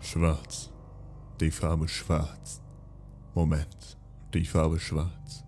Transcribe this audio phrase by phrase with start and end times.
[0.00, 0.70] Schwarz.
[1.40, 2.60] Die Farbe schwarz.
[3.34, 3.98] Moment,
[4.34, 5.44] die Farbe schwarz.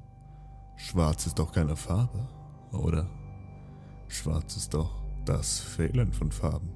[0.77, 2.29] Schwarz ist doch keine Farbe,
[2.73, 3.09] oder?
[4.09, 6.71] Schwarz ist doch das Fehlen von Farben,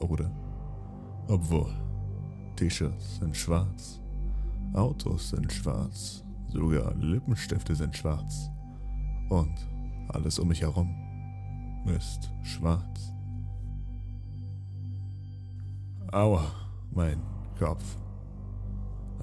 [0.00, 0.30] oder?
[1.28, 1.72] Obwohl,
[2.56, 4.00] T-Shirts sind schwarz,
[4.74, 8.50] Autos sind schwarz, sogar Lippenstifte sind schwarz.
[9.28, 9.54] Und
[10.08, 10.92] alles um mich herum
[11.86, 13.12] ist schwarz.
[16.10, 16.61] Aua,
[16.94, 17.22] mein
[17.58, 17.96] Kopf.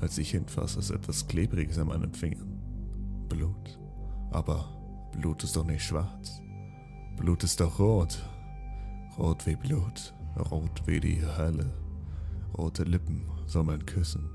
[0.01, 2.59] Als ich hinfasse, ist etwas Klebriges an meinen Fingern.
[3.27, 3.79] Blut.
[4.31, 4.65] Aber
[5.11, 6.41] Blut ist doch nicht schwarz.
[7.17, 8.17] Blut ist doch rot.
[9.17, 10.13] Rot wie Blut.
[10.51, 11.73] Rot wie die Hölle.
[12.57, 14.29] Rote Lippen soll man küssen.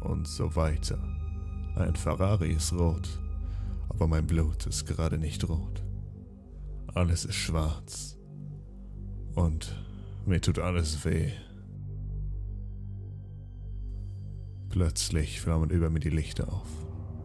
[0.00, 0.98] Und so weiter.
[1.76, 3.08] Ein Ferrari ist rot.
[3.88, 5.82] Aber mein Blut ist gerade nicht rot.
[6.94, 8.16] Alles ist schwarz.
[9.34, 9.74] Und
[10.26, 11.32] mir tut alles weh.
[14.70, 16.68] Plötzlich flammen über mir die Lichter auf.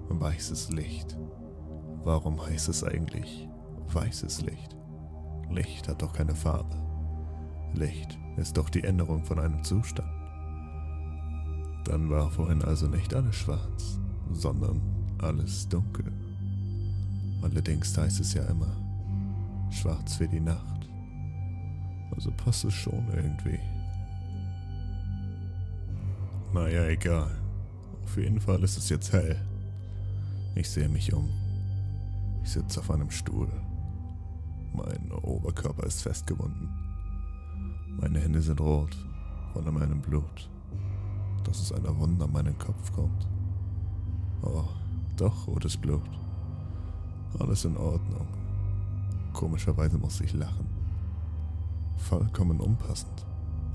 [0.07, 1.17] Weißes Licht.
[2.03, 3.47] Warum heißt es eigentlich
[3.87, 4.75] weißes Licht?
[5.49, 6.75] Licht hat doch keine Farbe.
[7.73, 10.09] Licht ist doch die Änderung von einem Zustand.
[11.83, 13.99] Dann war vorhin also nicht alles schwarz,
[14.31, 14.81] sondern
[15.19, 16.11] alles dunkel.
[17.41, 18.73] Allerdings heißt es ja immer,
[19.69, 20.89] schwarz wie die Nacht.
[22.15, 23.59] Also passt es schon irgendwie.
[26.53, 27.31] Naja, egal.
[28.03, 29.41] Auf jeden Fall ist es jetzt hell.
[30.53, 31.27] Ich sehe mich um.
[32.43, 33.49] Ich sitze auf einem Stuhl.
[34.71, 36.69] Mein Oberkörper ist festgebunden.
[37.99, 38.95] Meine Hände sind rot
[39.51, 40.49] von meinem Blut,
[41.43, 43.27] dass es einer Wunde an meinen Kopf kommt.
[44.43, 44.65] Oh,
[45.17, 46.07] doch rotes Blut.
[47.39, 48.27] Alles in Ordnung.
[49.33, 50.67] Komischerweise muss ich lachen.
[51.97, 53.25] Vollkommen unpassend.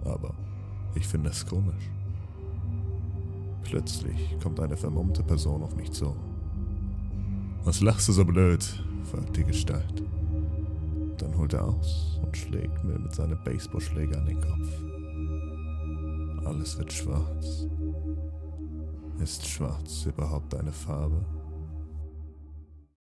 [0.04, 0.32] Aber
[0.94, 1.90] ich finde es komisch.
[3.68, 6.16] Plötzlich kommt eine vermummte Person auf mich zu.
[7.64, 8.64] Was lachst du so blöd?
[9.10, 10.02] fragt die Gestalt.
[11.18, 14.68] Dann holt er aus und schlägt mir mit seinem Baseballschläger an den Kopf.
[16.46, 17.66] Alles wird schwarz.
[19.22, 21.22] Ist schwarz überhaupt eine Farbe?